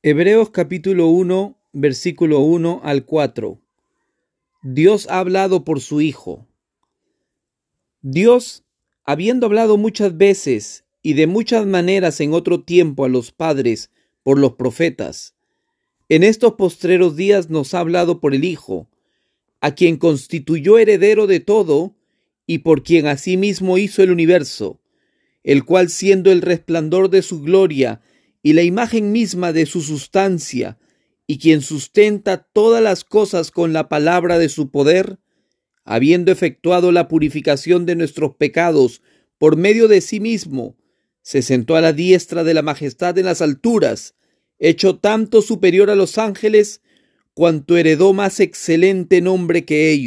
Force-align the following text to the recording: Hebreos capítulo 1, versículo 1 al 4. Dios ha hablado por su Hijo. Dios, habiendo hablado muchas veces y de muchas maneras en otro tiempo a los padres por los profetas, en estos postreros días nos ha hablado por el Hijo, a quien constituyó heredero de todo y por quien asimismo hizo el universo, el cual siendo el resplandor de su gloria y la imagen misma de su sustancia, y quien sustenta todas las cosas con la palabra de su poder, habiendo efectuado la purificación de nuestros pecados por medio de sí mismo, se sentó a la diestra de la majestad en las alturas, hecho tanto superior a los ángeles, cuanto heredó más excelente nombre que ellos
Hebreos 0.00 0.50
capítulo 0.50 1.08
1, 1.08 1.58
versículo 1.72 2.38
1 2.38 2.82
al 2.84 3.04
4. 3.04 3.60
Dios 4.62 5.08
ha 5.10 5.18
hablado 5.18 5.64
por 5.64 5.80
su 5.80 6.00
Hijo. 6.00 6.46
Dios, 8.00 8.62
habiendo 9.02 9.46
hablado 9.46 9.76
muchas 9.76 10.16
veces 10.16 10.84
y 11.02 11.14
de 11.14 11.26
muchas 11.26 11.66
maneras 11.66 12.20
en 12.20 12.32
otro 12.32 12.62
tiempo 12.62 13.04
a 13.04 13.08
los 13.08 13.32
padres 13.32 13.90
por 14.22 14.38
los 14.38 14.52
profetas, 14.52 15.34
en 16.08 16.22
estos 16.22 16.52
postreros 16.52 17.16
días 17.16 17.50
nos 17.50 17.74
ha 17.74 17.80
hablado 17.80 18.20
por 18.20 18.36
el 18.36 18.44
Hijo, 18.44 18.88
a 19.60 19.74
quien 19.74 19.96
constituyó 19.96 20.78
heredero 20.78 21.26
de 21.26 21.40
todo 21.40 21.96
y 22.46 22.58
por 22.58 22.84
quien 22.84 23.08
asimismo 23.08 23.78
hizo 23.78 24.04
el 24.04 24.12
universo, 24.12 24.80
el 25.42 25.64
cual 25.64 25.88
siendo 25.88 26.30
el 26.30 26.40
resplandor 26.40 27.10
de 27.10 27.22
su 27.22 27.42
gloria 27.42 28.00
y 28.42 28.52
la 28.52 28.62
imagen 28.62 29.12
misma 29.12 29.52
de 29.52 29.66
su 29.66 29.82
sustancia, 29.82 30.78
y 31.26 31.38
quien 31.38 31.60
sustenta 31.60 32.38
todas 32.38 32.82
las 32.82 33.04
cosas 33.04 33.50
con 33.50 33.72
la 33.72 33.88
palabra 33.88 34.38
de 34.38 34.48
su 34.48 34.70
poder, 34.70 35.18
habiendo 35.84 36.32
efectuado 36.32 36.92
la 36.92 37.08
purificación 37.08 37.86
de 37.86 37.96
nuestros 37.96 38.36
pecados 38.36 39.02
por 39.38 39.56
medio 39.56 39.88
de 39.88 40.00
sí 40.00 40.20
mismo, 40.20 40.76
se 41.22 41.42
sentó 41.42 41.76
a 41.76 41.80
la 41.80 41.92
diestra 41.92 42.44
de 42.44 42.54
la 42.54 42.62
majestad 42.62 43.18
en 43.18 43.26
las 43.26 43.42
alturas, 43.42 44.14
hecho 44.58 44.96
tanto 44.96 45.42
superior 45.42 45.90
a 45.90 45.94
los 45.94 46.16
ángeles, 46.18 46.80
cuanto 47.34 47.76
heredó 47.76 48.12
más 48.14 48.40
excelente 48.40 49.20
nombre 49.20 49.64
que 49.64 49.90
ellos 49.90 49.98